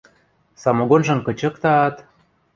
[0.61, 1.95] Самогонжым кычыктаат: